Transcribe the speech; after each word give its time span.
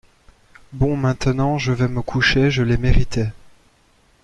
Bon, 0.71 0.97
maintenant, 0.97 1.59
je 1.59 1.71
vais 1.73 1.87
me 1.87 2.01
coucher, 2.01 2.49
je 2.49 2.63
l’ai 2.63 2.77
mérité. 2.77 3.27